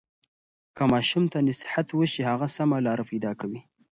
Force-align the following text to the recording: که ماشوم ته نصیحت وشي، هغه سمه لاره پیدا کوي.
که 0.75 0.83
ماشوم 0.91 1.23
ته 1.31 1.37
نصیحت 1.47 1.87
وشي، 1.99 2.21
هغه 2.29 2.47
سمه 2.55 2.77
لاره 2.85 3.03
پیدا 3.11 3.31
کوي. 3.39 3.59